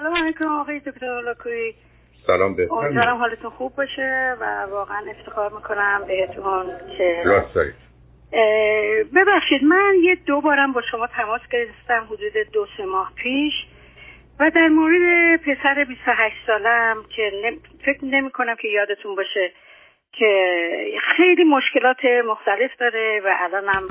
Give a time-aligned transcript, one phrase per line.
[0.00, 1.74] سلام علیکم آقای دکتر لاکوی
[2.26, 2.74] سلام بهتر.
[2.74, 6.66] امیدوارم حالتون خوب باشه و واقعا افتخار می‌کنم بهتون
[6.98, 7.74] که راست دارید.
[9.14, 13.52] ببخشید من یه دو بارم با شما تماس گرفتم حدود دو سه ماه پیش
[14.40, 17.32] و در مورد پسر 28 سالم که
[17.84, 19.52] فکر نمی کنم که یادتون باشه
[20.12, 23.82] که خیلی مشکلات مختلف داره و الانم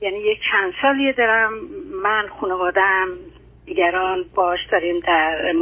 [0.00, 1.52] یعنی یک چند سالیه دارم.
[2.02, 3.08] من خانوادم
[3.66, 5.52] دیگران باش داریم در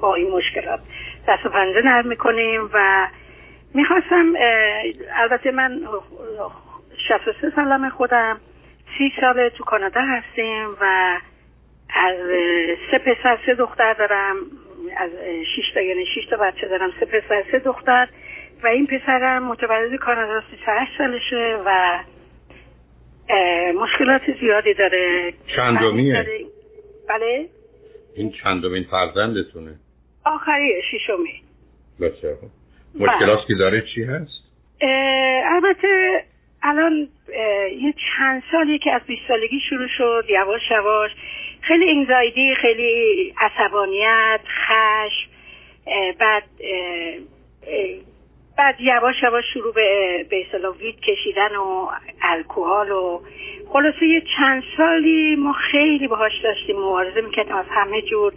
[0.00, 0.80] با این مشکلات.
[1.28, 3.08] دست و پنجه نرم می‌کنیم و
[3.74, 4.32] می‌خواستم
[5.14, 5.80] البته من
[7.08, 8.40] 63 سالم خودم.
[8.98, 11.16] سی ساله تو کانادا هستیم و
[11.94, 12.16] از
[12.90, 14.36] سه پسر سه دختر دارم.
[14.96, 15.10] از
[15.56, 16.90] شش تا یعنی شش تا بچه دارم.
[17.00, 18.08] سه پسر سه دختر
[18.62, 21.98] و این پسرم متولد کانادا 38 سالشه و
[23.74, 25.32] مشکلات زیادی داره.
[25.56, 26.26] چندمیه؟
[27.08, 27.46] بله؟
[28.16, 29.74] این چندمین فرزندتونه.
[30.24, 31.42] آخری ششمی.
[32.00, 32.36] بسیار
[32.94, 34.42] مشکلات که داره چی هست؟
[35.44, 36.24] البته
[36.62, 37.08] الان
[37.82, 41.10] یه چند سالی که از 20 سالگی شروع شد یواش یواش.
[41.60, 45.30] خیلی انگزایدی خیلی عصبانیت خشم
[46.18, 46.42] بعد
[48.58, 51.88] بعد یواش یواش شروع به به وید کشیدن و
[52.22, 53.20] الکل و
[53.68, 58.32] خلاصه یه چند سالی ما خیلی باهاش داشتیم مبارزه می‌کردیم از همه جور.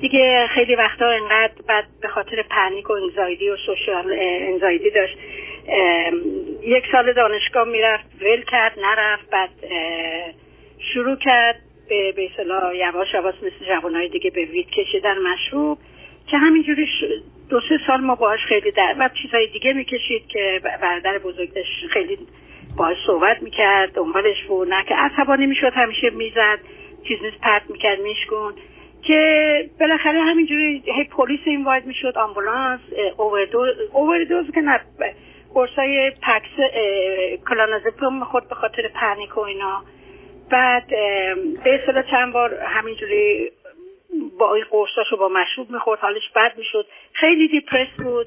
[0.00, 5.18] دیگه خیلی وقتا انقدر بعد به خاطر پنیک و انزایدی و سوشال انزایدی داشت.
[6.62, 9.50] یک سال دانشگاه می‌رفت ول کرد نرفت بعد
[10.92, 12.28] شروع کرد به به
[12.76, 15.78] یواش یواش مثل جوانهای دیگه به وید کشیدن مشروب
[16.30, 16.86] که همینجوری
[17.50, 22.18] دو سه سال ما باهاش خیلی در و چیزهای دیگه می‌کشید که برادر بزرگش خیلی
[22.76, 26.58] باهاش صحبت می‌کرد دنبالش بود نه که عصبانی می‌شد همیشه می‌زد
[27.08, 28.54] چیز نیست پرت می‌کرد میشکن
[29.02, 32.80] که بالاخره همینجوری هی پلیس این واید می‌شد آمبولانس
[33.16, 34.80] اووردوز اووردوز که نه
[35.54, 36.72] قرصای پکس
[37.48, 39.82] کلانازپام خود به خاطر پنیک و اینا.
[40.50, 40.86] بعد
[41.64, 43.50] به اصطلاح چند بار همینجوری
[44.38, 46.86] با این قرصاشو با مشروب می‌خورد حالش بد می‌شد.
[47.12, 48.26] خیلی دیپرس بود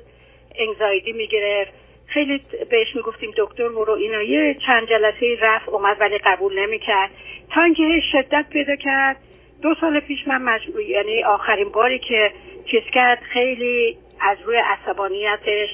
[0.55, 1.71] انگزایدی می‌گرفت.
[2.07, 4.21] خیلی بهش می‌گفتیم دکتر برو اینا.
[4.21, 7.09] یه چند جلسه رفت اومد ولی قبول نمی‌کرد.
[7.53, 9.17] تا اینکه شدت پیدا کرد.
[9.61, 12.31] دو سال پیش من مجبور یعنی آخرین باری که
[12.71, 15.69] چیز کرد خیلی از روی عصبانیتش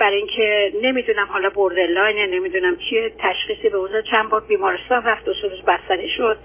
[0.00, 5.32] برای اینکه نمی‌دونم حالا بردرلاینه نمی‌دونم چیه تشخیصی به اوضاع چند بار بیمارستان رفت دو
[5.42, 6.38] روز بستری شد.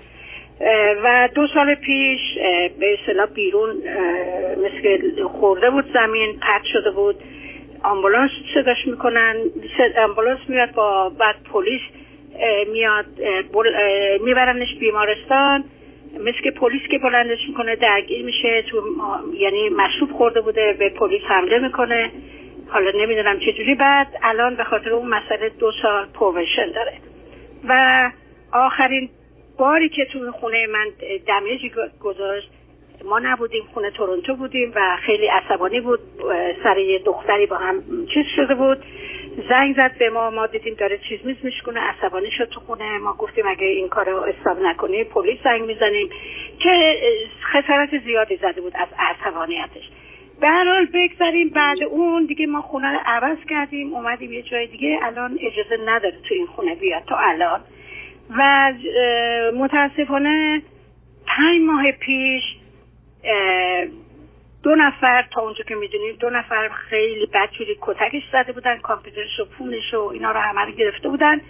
[1.04, 2.20] و دو سال پیش
[2.80, 3.76] به اصطلاح بیرون
[4.58, 7.16] مثل خورده بود زمین پرد شده بود.
[7.84, 9.36] آمبولانس صداش می‌کنن
[9.98, 11.82] آمبولانس میاد با بعد پلیس
[12.74, 13.06] میاد
[14.24, 15.64] میبرنش بیمارستان.
[16.20, 18.84] مثل که پلیس که بلندش می‌کنه درگیر میشه تو
[19.34, 22.12] یعنی مشروب خورده بوده به پلیس حمله می‌کنه.
[22.68, 26.94] حالا نمی‌دونم چجوری بعد الان به خاطر اون مسئله دو سال پروشن داره.
[27.68, 28.12] و
[28.52, 29.10] آخرین
[29.58, 30.88] باری که تو خونه من
[31.28, 31.72] دمیجی
[32.04, 32.50] گذاشت.
[33.06, 36.00] ما نبودیم خونه تورنتو بودیم و خیلی عصبانی بود.
[36.64, 38.78] سر یه دختری با هم چیز شده بود.
[39.50, 42.98] زنگ زد به ما ما دیدیم داره چیز میز میشکنه عصبانی شد تو خونه.
[42.98, 46.10] ما گفتیم اگه این کار رو استاب نکنی پلیس زنگ می‌زنیم.
[46.60, 46.96] که
[47.44, 49.90] خسارت زیادی زده بود از عصبانیتش.
[50.42, 52.26] به هر حال بگذاریم بعد اون.
[52.26, 53.94] دیگه ما خونه رو عوض کردیم.
[53.94, 55.00] اومدیم یه جای دیگه.
[55.04, 57.04] الان اجازه نداره تو این خونه بیاد.
[57.08, 57.60] تا الان
[58.38, 58.74] و
[59.54, 60.62] متاسفانه
[61.28, 62.44] پنج ماه پیش
[64.64, 69.46] دو نفر تا اونجا که می‌دونیم دو نفر خیلی بدجوری کتکش زده بودن کامپیوترش و
[69.46, 71.42] پولش و اینا رو همه رو گرفته بودن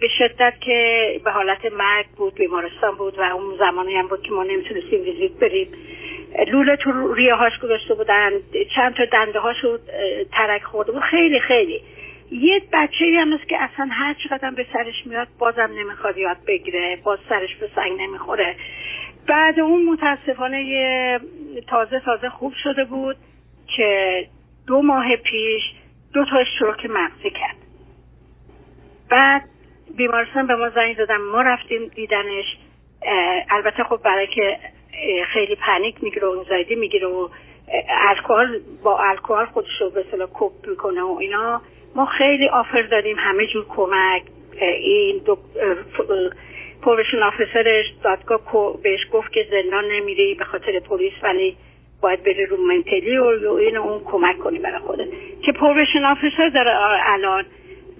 [0.00, 4.32] به شدت که به حالت مرگ بود بیمارستان بود و اون زمانی هم بود که
[4.32, 5.68] ما نمی‌تونستیم ویزیت بریم
[6.52, 8.30] لوله تو ریه هاش گذاشته بودن
[8.74, 9.78] چند تا دنده هاشو
[10.32, 11.02] ترک خورده بود.
[11.02, 11.80] خیلی خیلی.
[12.34, 16.98] یه بچه هم هست که اصلا هر چقدر به سرش میاد بازم نمی‌خواد یاد بگیره.
[17.04, 18.56] باز سرش به سنگ نمی‌خوره.
[19.26, 21.20] بعد اون متاسفانه یه
[21.68, 23.16] تازه تازه خوب شده بود
[23.76, 24.26] که
[24.66, 25.62] دو ماه پیش
[26.14, 27.56] دو تا اشتراک مغزی کرد.
[29.10, 29.42] بعد
[29.96, 32.56] بیمارستان به ما زنگ دادم ما رفتیم دیدنش.
[33.50, 34.58] البته خب برای که
[35.32, 37.28] خیلی پنیک می‌گیره و انزایدی می‌گیره و
[37.88, 41.62] الکل با الکل خودش رو به اصطلاح cope می‌کنه و اینا.
[41.94, 44.22] ما خیلی offer داریم همه جور کمک
[44.60, 45.38] این دو
[46.82, 48.40] probation officer ش دادگاه
[48.82, 51.56] بهش گفت که زندان نمیری به خاطر پلیس ولی
[52.00, 55.08] باید بری رو mentally و این اون کمک کنی برای خودت.
[55.42, 56.70] که probation officer داره
[57.12, 57.44] الان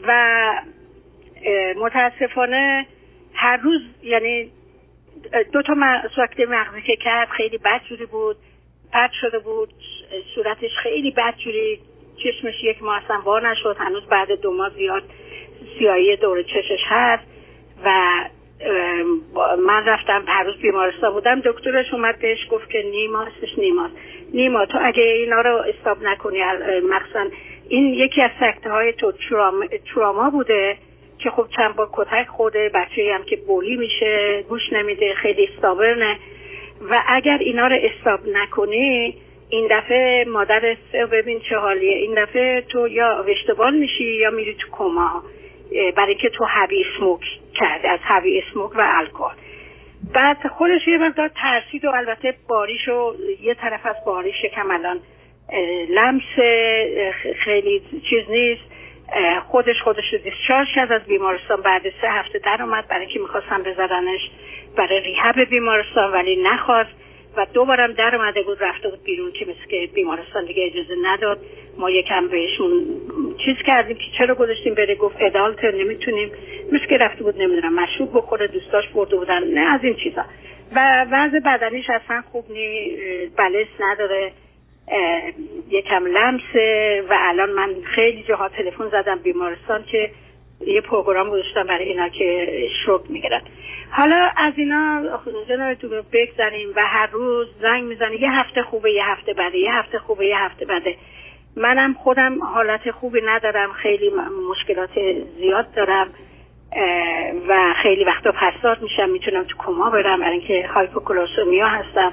[0.06, 0.44] و
[1.76, 2.86] متاسفانه
[3.34, 4.50] هر روز یعنی
[5.52, 5.74] دو تا
[6.16, 7.80] ساکت مغزی که کرد خیلی بد
[8.10, 8.36] بود
[8.92, 9.68] پرد شده بود
[10.34, 11.80] صورتش خیلی بدجوری
[12.16, 13.76] چشمش یک ماه اصلا وا نشد.
[13.78, 15.02] هنوز بعد دو ماه زیاد
[15.78, 17.24] سیایی دور چشش هست
[17.84, 17.90] و
[19.58, 23.94] من رفتم هر روز بیمارستان بودم دکترش اومد بهش گفت که نیماستش نیماست
[24.34, 26.42] نیما تو اگه اینا رو استاب نکنی
[26.90, 27.24] مخصوصا
[27.68, 29.12] این یکی از سکته های تو
[29.94, 30.76] تراما بوده
[31.18, 36.18] که خب چند با کتک خورده بچه هم که بولی میشه گوش نمیده خیلی استابرنه
[36.90, 39.14] و اگر اینا رو استاب نکنی
[39.54, 40.76] این دفعه مادر
[41.12, 41.96] ببین چه حالیه.
[41.96, 45.22] این دفعه تو یا وشتبال میشی یا میری تو کما.
[45.96, 47.20] برای که تو هوی اسموک
[47.54, 49.34] کرده از هوی اسموک و الکل.
[50.14, 55.00] بعد خودش یه مقدار ترسید و البته باریش و یه طرف از باریش کم الان
[55.90, 56.22] لمس
[57.44, 58.62] خیلی چیز نیست.
[59.48, 61.62] خودش خودش رو دیسچارج کرد از بیمارستان.
[61.62, 62.88] بعد سه هفته در اومد.
[62.88, 64.30] برای اینکه می‌خواستم بذارنش
[64.76, 67.03] برای ریهب بیمارستان ولی نخواست.
[67.36, 69.32] و دوبارم در اومده بود رفته بود بیرون.
[69.32, 71.38] که مثل که بیمارستان دیگه اجازه نداد.
[71.78, 72.84] ما یکم بهشون
[73.44, 76.30] چیز کردیم که چرا گذاشتیم بره؟ گفت ادالت نمی‌تونیم.
[76.72, 79.44] مثل که رفته بود نمی‌دونم مشروب بخوره دوستاش برده بودن.
[79.44, 80.24] نه از این چیزا.
[80.76, 82.96] و وضع بدنیش اصلا خوب نی
[83.36, 84.32] بلس نداره.
[85.70, 87.02] یکم لمسه.
[87.10, 90.10] و الان من خیلی جاها تلفن زدم بیمارستان که
[90.66, 92.48] یه پروگرام گذاشتم برای اینا که
[92.86, 93.40] شوک می‌گیرن.
[93.90, 95.02] حالا از اینا
[95.48, 99.74] جناب تو بگذاریم و هر روز زنگ می‌زنه یه هفته خوبه یه هفته بده یه
[99.74, 100.96] هفته خوبه یه هفته بده.
[101.56, 104.10] منم خودم حالت خوبی ندارم خیلی
[104.50, 104.90] مشکلات
[105.38, 106.08] زیاد دارم
[107.48, 112.12] و خیلی وقتا پسات میشم می‌تونم تو کما برم برای اینکه هایپوکلاسومیا هستم.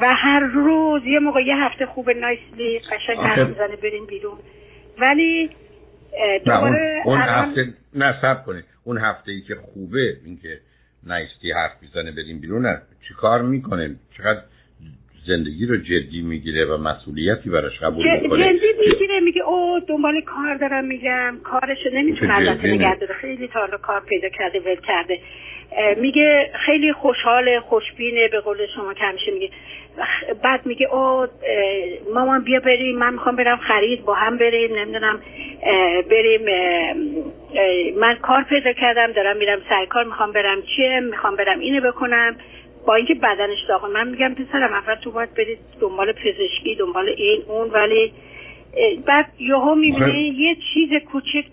[0.00, 4.38] و هر روز یه موقع یه هفته خوب نایسلی قشنگ حرف می‌زنه بریم بیرون.
[4.98, 5.50] ولی
[6.44, 10.60] دوباره اون, اون هفته نه سب کنه اون هفته ای که خوبه اینکه
[11.06, 12.82] نایستی حرف می‌زنه بریم بیرون نه.
[13.08, 14.42] چی کار می‌کنه؟ چقدر
[15.26, 18.54] زندگی رو جدی می‌گیره و مسئولیتی براش قبول می‌کنه.
[18.54, 23.14] جدی می‌گیره میگه او دنبال کار دارم میگم کارشو نمی‌تونه البته نگه داره.
[23.14, 25.18] خیلی تا کار پیدا کرده ول کرده.
[25.96, 29.50] میگه خیلی خوشحال خوشبینه به قول شما که همیشه میگه.
[30.42, 31.26] بعد میگه او
[32.14, 35.20] مامان بیا بریم من می‌خوام برم خرید با هم بریم نمی‌دونم
[36.10, 36.40] بریم
[37.98, 42.36] من کار پیدا کردم دارم میرم سر کار می‌خوام برم چیه می‌خوام برم اینو بکنم.
[42.86, 43.88] با اینکه بدنش داغه.
[43.88, 48.12] من میگم پسرم اول تو باید برید دنبال پزشکی دنبال این اون ولی
[49.06, 51.44] بعد یهو می‌بینه یه چیز کوچک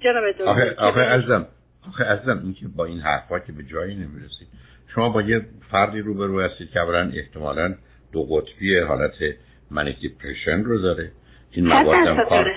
[0.00, 1.46] جناب آخه آخه ازم
[1.88, 4.48] آخه ازم اینکه با این حرفا که به جایی نمی‌رسید.
[4.94, 5.40] شما با یه
[5.70, 7.74] فردی روبرو هستید که اولا احتمالا
[8.12, 9.12] دو قطبی حالت
[9.70, 11.10] منیک دیپرشن رو داره.
[11.52, 12.52] این مواد هم کار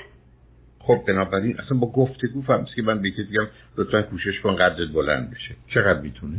[0.80, 5.32] خب بنابراین اصلا با گفتگو فهمید که من بگید بگم لطفا کوشش کن قدرت بلند
[5.32, 5.56] بشه.
[5.74, 6.38] چقدر می‌تونه؟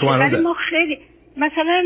[0.00, 0.98] ولی ما خیلی
[1.36, 1.82] مثلا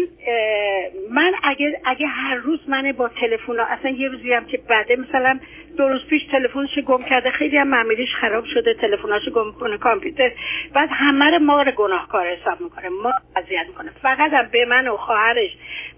[1.11, 5.39] من اگه اگه هر روز من با تلفن اصلا یه روزی هم که بعده مثلا
[5.77, 10.31] دو روز پیش تلفنش گم کرده خیلی هم معمولیش خراب شده تلفناشو گم کنه کامپیوتر.
[10.75, 13.91] بعد همه رو ما رو گناهکار حساب می‌کنه ما اذیت می‌کنه.
[14.03, 15.51] فقط هم به من و خواهرش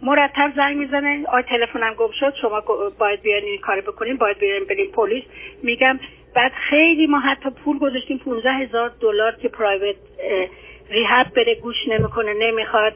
[0.02, 2.62] مرتب زنگ می‌زنه آی تلفنم گم شد شما
[2.98, 5.24] باید بیاین این کار بکنین باید بیاین بریم پلیس.
[5.62, 5.98] میگم
[6.34, 9.96] بعد خیلی ما حتی پول گذاشتیم 15 هزار دلار که پرایوت
[10.90, 12.92] ریهب بره گوش نمی‌کنه نمی‌خواد.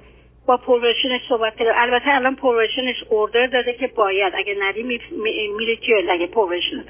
[0.47, 1.75] با پروشنش صحبت کرد.
[1.77, 4.33] البته الان پروشنش اوردر داده که باید.
[4.37, 4.83] اگه ندی
[5.57, 6.85] میره جل اگه پروشن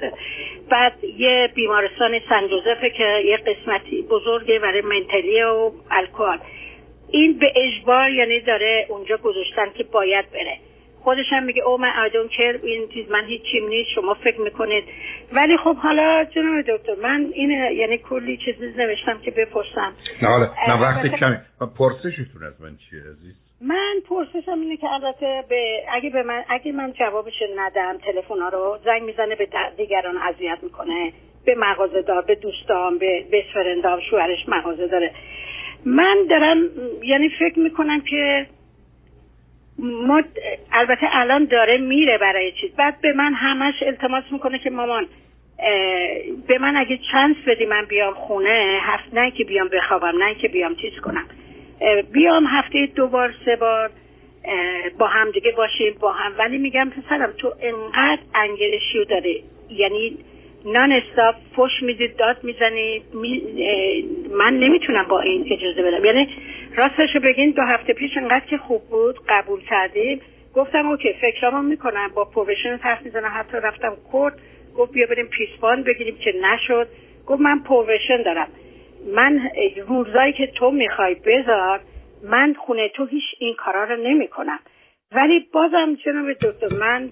[0.69, 6.37] بعد یه بیمارستان سن جوزفه که یه قسمتی بزرگه برای منتلی و الکل.
[7.11, 10.57] این به اجبار یعنی داره اونجا گذاشتن که باید بره.
[11.03, 14.83] خودش هم میگه او من آیدون کر این چیز من هیچیم نیست شما فکر می‌کنید.
[15.31, 19.93] ولی خب حالا جناب دکتر من این یعنی کلی چیزی نوشتم که بپرسم.
[20.21, 21.37] نه حالا نه وقت کمی.
[21.77, 26.71] پرسشتون از من چیه عزیز؟ من پرسشم اینه که البته به اگه به من اگه
[26.71, 31.13] من جوابش ندم تلفن رو زنگ می‌زنه به دیگران اذیت می‌کنه
[31.45, 35.11] به مغازه دار به دوستان به به فرندام شوهرش مغازه داره.
[35.85, 36.57] من دارم
[37.03, 38.45] یعنی فکر می‌کنم که
[39.79, 40.23] ما
[40.71, 42.75] البته الان داره میره برای چیز.
[42.75, 45.07] بعد به من همش التماس می‌کنه که مامان
[46.47, 50.47] به من اگه چانس بدی من بیام خونه هفت نه که بیام بخوابم نه که
[50.47, 51.25] بیام چیز کنم.
[52.13, 53.89] بیام هفته دو بار سه بار
[54.99, 56.31] با هم دیگه باشیم با هم.
[56.37, 59.35] ولی میگم پسرم تو انقدر انگرشیو داره
[59.69, 60.17] یعنی
[60.65, 63.01] نان استاپ فش می‌دید داد می‌زنی
[64.37, 66.05] من نمی‌تونم با این اجازه بدم.
[66.05, 66.29] یعنی
[66.75, 70.21] راستشو بگین دو هفته پیش انقدر که خوب بود قبول کردیم.
[70.55, 72.11] گفتم اوکی فکرامو می‌کنم.
[72.15, 73.31] با پروفشن حرف می‌زنم.
[73.35, 74.33] حتی رفتم کورت.
[74.77, 76.87] گفت بیا بریم پیسبان بگیریم که نشد.
[77.27, 78.47] گفت من پروفشن دارم.
[79.15, 79.49] من
[79.87, 81.79] روزایی که تو می‌خوای بذار
[82.23, 84.59] من خونه تو هیچ این کارا رو نمی‌کنم.
[85.11, 87.11] ولی بازم جناب دکتر من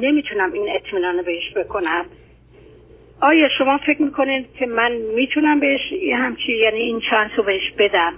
[0.00, 2.06] نمی‌تونم این اطمینان بهش بکنم.
[3.20, 5.80] آیا شما فکر می‌کنید که من می‌تونم بهش
[6.16, 8.12] همچی یعنی این چانس رو بهش بدم؟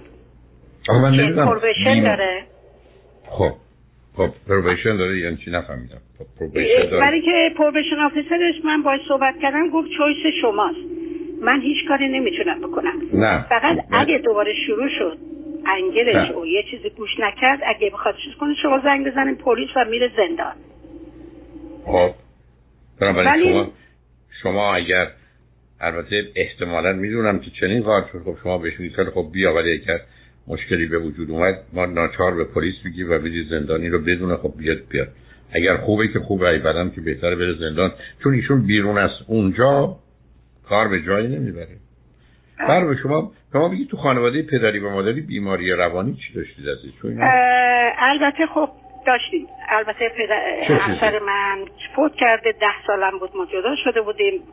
[0.89, 2.43] من پروبیشن داره.
[3.29, 3.51] خب.
[4.15, 6.01] خب probation داره یعنی چی؟ نفهمیدم.
[6.39, 6.99] probation داره.
[6.99, 10.77] برای که probation officer ش من باید صحبت کردم گفت choice شماست.
[11.41, 12.93] من هیچ کاری نمی‌تونم بکنم.
[13.13, 13.45] نه.
[13.49, 15.17] فقط اگه دوباره شروع شد
[15.65, 19.69] anger ش و یه چیزی گوش نکرد اگه بخواد چیز کنه شما زنگ بزنین پلیس
[19.75, 20.55] و میره زندان.
[21.85, 22.11] خب.
[23.01, 23.71] ولی شما
[24.43, 25.07] شما اگر
[25.81, 28.21] البته احتمالا می‌دونم که چنین کار شد.
[28.25, 29.99] خب شما بهش میگید خب بیا ولی اگر
[30.47, 34.53] مشکلی به وجود اومد ما ناچار به پلیس میگیم و بدی زندانی رو بدونه خب
[34.57, 35.07] بیاد بیاد.
[35.53, 37.91] اگر خوبه که خوبه ای بدم که بهتره بره زندان.
[38.23, 39.97] چون ایشون بیرون از اونجا
[40.69, 41.77] کار به جایی نمی‌بره.
[42.67, 47.05] بر به شما شما بگید تو خانواده پدری و مادری بیماری روانی چی داشتید ازش
[47.99, 48.69] البته خب
[49.05, 49.47] داشتیم.
[49.69, 51.65] البته پدر همسر من
[51.95, 54.43] فوت کرده ده سالم بود ما جدا شده بودیم.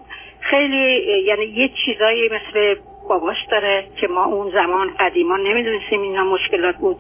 [0.41, 2.77] خیلی یعنی یه چیزایی مثل
[3.09, 6.97] باباش داره که ما اون زمان قدیما نمی‌دونستیم اینا مشکلات بود.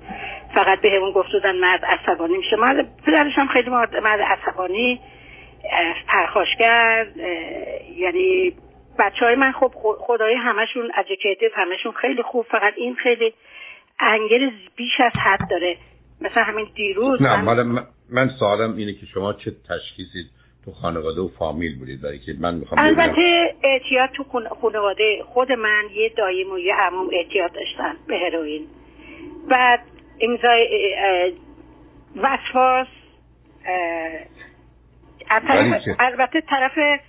[0.54, 2.56] فقط به همون گفت بودن مرد عصبانی میشه.
[2.56, 5.00] مرد پدرش هم خیلی مرد عصبانی
[6.08, 7.06] پرخاشگر
[7.96, 8.52] یعنی
[8.98, 12.46] بچه های من خب خدای همشون اجکیتیو همشون خیلی خوب.
[12.50, 13.32] فقط این خیلی
[14.00, 15.76] انگل بیش از حد داره.
[16.20, 20.24] مثلا همین دیروز نه من, من سوالم اینه که شما چه تشخیصی
[20.64, 24.24] تو خانواده و فامیل بودید؟ برای که من می‌خوام البته اعتیاد تو
[24.62, 28.66] خانواده خود من یه دایم و یه عموم اعتیاد داشتن به هروئین.
[29.48, 29.80] بعد
[30.20, 30.66] امضای
[32.16, 32.86] وسواس
[35.98, 37.00] البته طرف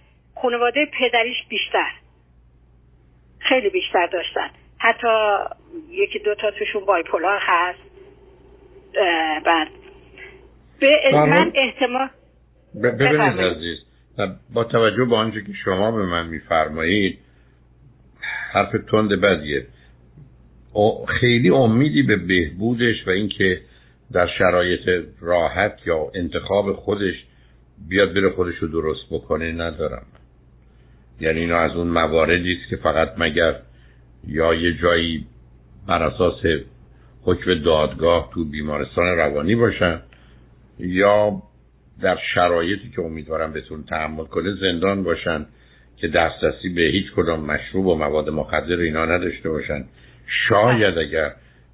[0.42, 1.92] خانواده پدریش بیشتر.
[3.39, 4.50] خیلی بیشتر داشتن.
[4.78, 5.08] حتی
[5.89, 7.80] یکی دو تا توشون بایپولار هست.
[9.46, 9.67] بعد.
[10.79, 12.10] به من احتمال
[12.84, 13.77] ببینید عزیز
[14.53, 17.19] با توجه به آنچه که شما به من میفرمایید
[18.53, 19.65] حرف تند بدیه.
[21.19, 23.62] خیلی امیدی به بهبودش و اینکه
[24.12, 27.25] در شرایط راحت یا انتخاب خودش
[27.89, 30.05] بیاد بره خودش رو درست بکنه ندارم.
[31.22, 33.55] یعنی اینا از اون مواردی است که فقط مگر
[34.27, 35.25] یا یه جایی
[35.88, 36.41] بر اساس
[37.24, 40.02] حکم دادگاه تو بیمارستان روانی باشن
[40.80, 41.42] یا
[42.02, 45.46] در شرایطی که امیدوارم بتون تحمل کنه زندان باشن
[45.98, 49.86] که دسترسی به هیچ کدام مشروب و مواد مخدر اینا نداشته باشن
[50.50, 51.32] شاید اگر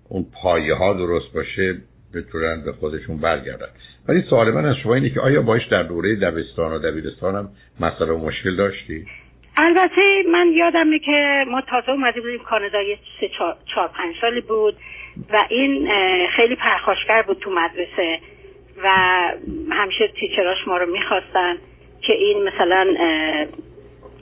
[0.10, 1.78] اون پایه ها درست باشه
[2.14, 3.68] بتونن به خودشون برگردن
[4.08, 7.50] ولی سوال من از شما اینه که آیا باش در دوره دبستان و دبیرستان هم
[7.80, 9.06] مسئله مشکل داشتی؟
[9.58, 13.30] البته من یادمه که ما تازه اومده بودیم کانادا یه سه
[13.66, 14.76] چهار پنج سالی بود
[15.30, 15.90] و این
[16.28, 18.20] خیلی پرخاشگر بود تو مدرسه
[18.84, 18.90] و
[19.72, 21.58] همیشه تیچراش ما رو می‌خواستن
[22.02, 22.86] که این مثلا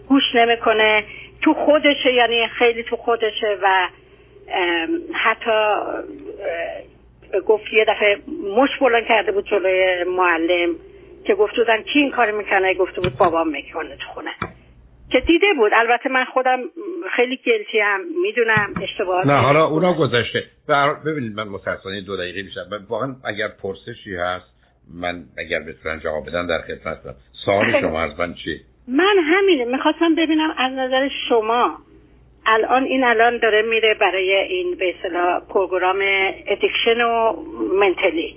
[0.07, 1.03] گوش نمی‌کنه.
[1.41, 3.87] تو خودشه یعنی خیلی تو خودشه و
[5.13, 5.75] حتی
[7.47, 8.17] گفت یه دفعه
[8.57, 10.75] مش بلند کرده بود جلوی معلم
[11.25, 14.31] که گفت بودن کی این کار می‌کنه؟ گفته بود بابام می‌کنه تو خونه.
[15.13, 15.71] که دیده بود.
[15.75, 16.59] البته من خودم
[17.15, 20.43] خیلی guilty هم می‌دونم اشتباه نه حالا اونا گذشته.
[21.05, 22.61] ببینید من متاسفانه دو دقیقه بیشتر.
[22.89, 24.45] واقعا اگر پرسشی هست
[24.93, 27.15] من اگر بتونم جواب بدم در خدمتم
[27.45, 29.65] سوال شما از من چی؟ من همینه.
[29.65, 31.77] می‌خواستم ببینم از نظر شما
[32.45, 35.99] الان این الان داره میره برای این به اصطلاح program
[36.47, 37.33] addiction و
[37.79, 38.35] mentally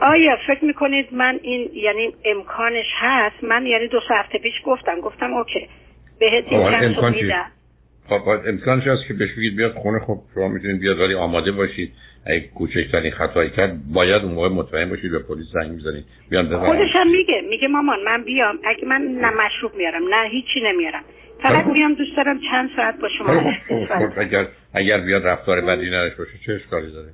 [0.00, 5.34] آیا فکر می‌کنید من این یعنی امکانش هست؟ من یعنی دو هفته پیش گفتم گفتم
[5.34, 5.68] okay
[6.20, 7.44] بهت این امکان میدم.
[8.08, 11.92] خب امکانش هست که بهش بگید بیاد خونه خب شما می‌تونید بیاد ولی آماده باشید.
[12.26, 16.90] اگه کوچکترین خطایی کرد باید اون موقع مطمئن باشید به پلیس زنگ می‌زنید بیان خودش
[16.92, 18.58] هم میگه میگه مامان من بیام.
[18.64, 21.02] اگه من نه مشروب میارم نه هیچی نمیارم.
[21.42, 26.18] فقط میام دوست دارم چند ساعت با شما خب اگر اگر بیاد رفتار بدی نداشته
[26.18, 27.08] باشه چه اشکالی داره؟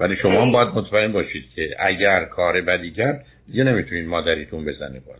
[0.00, 5.00] ولی شما هم باید مطمئن باشید که اگر کار بدی کرد دیگه نمی‌تونید مادریتون بزنه
[5.06, 5.18] بالا.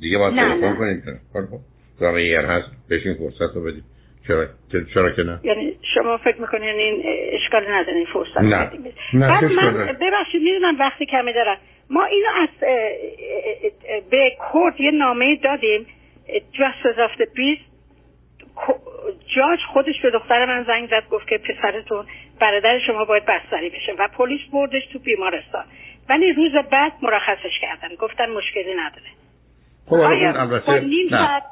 [0.00, 1.02] دیگه باید تلفن کنید.
[1.98, 3.84] خب اگر هست بشین فرصت رو بدید.
[4.26, 4.46] چرا
[4.94, 8.70] چرا که نه؟ یعنی شما فکر می‌کنین این اشکال نداره این فرصت نه.
[9.14, 11.56] نه من ببخشید می‌دونم وقتی کمی دارم.
[11.90, 12.48] ما اینو از
[14.10, 15.86] به کورت یه نامه دادیم.
[16.28, 17.26] Just of the
[19.36, 22.04] جاج خودش به دختر من زنگ زد گفت که پسرتون
[22.40, 25.64] برادر شما باید بستری بشه و پلیس بردش تو بیمارستان.
[26.08, 27.94] ولی روز بعد مرخصش کردن.
[27.94, 29.10] گفتن مشکلی نداره.
[29.86, 31.42] خب آیا با نیم ساعت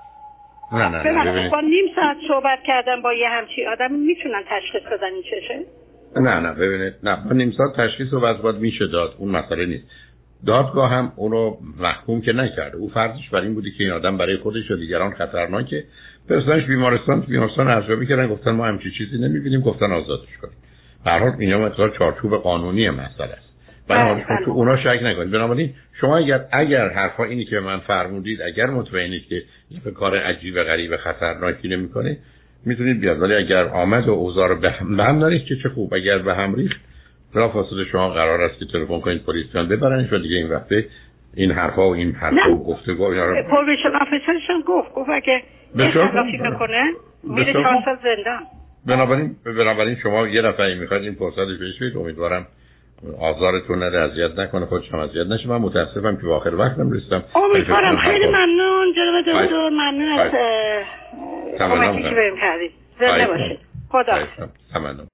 [0.72, 5.22] نه نه, با نیم ساعت صحبت کردن با یه همچی آدم می‌تونن تشخیص بدن این
[5.22, 5.60] چشه
[6.16, 6.94] نه نه ببینید.
[7.02, 9.14] نه با نیم ساعت تشخیص و وضع میشه داد.
[9.18, 9.84] اون مسئله نیست.
[10.46, 12.76] دادگاه هم اونو محکوم که نکرده.
[12.76, 15.84] او فرضش بر این بودی که این آدم برای خودش و دیگران خطرناکه.
[16.28, 20.54] فرستنش بیمارستان بیمارستان ارزیابی کردن گفتن ما همچی چیزی نمی‌بینیم گفتن آزادش کنیم.
[21.06, 23.46] هر حال اینا مثلا چارچوب قانونی مسئله است.
[23.88, 24.54] بنابراین بله، تو بله.
[24.54, 25.30] اونا شک نکنید.
[25.30, 30.62] بنابراین شما اگر اگر حرفا اینی که من فرمودید اگر مطمئنید که این کار عجیب
[30.62, 32.18] غریب خطرناکی نمی‌کنه
[32.66, 33.22] می‌تونید بیاد.
[33.22, 35.94] ولی اگر آمد و اوزار به هم دارید که چه خوب.
[35.94, 36.80] اگر به هم ریخت
[37.34, 40.84] بلا فاصله شما قرار است که تلفن کنید پلیس بیان ببرنش و دیگه این وقته
[41.36, 43.04] این حرفا و این حرفا و گفتگو.
[43.04, 45.42] اینا رو پرویشن آفیسرشون گفت گفت اگه
[45.76, 46.84] خلافی بکنه
[47.24, 48.40] میره چهار سال زندان.
[48.86, 52.46] بنابراین بنابراین شما یه دفعه می‌خواید این فرصتش بهش بدید امیدوارم
[53.20, 55.48] آزارتون نده اذیت نکنه خودش هم اذیت نشه.
[55.48, 57.24] من متاسفم که آخر وقتم رسیدم.
[57.34, 57.96] امیدوارم.
[57.96, 58.92] خیلی ممنون.
[58.96, 59.68] جناب دکتر.
[59.68, 60.32] ممنون از
[61.58, 63.58] کمکی که بهم کردید زنده باشید.
[63.88, 64.18] خدا